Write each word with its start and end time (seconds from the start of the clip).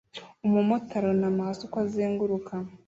Umumotari 0.45 1.05
arunama 1.07 1.41
hasi 1.47 1.61
uko 1.65 1.77
azenguruka 1.85 2.53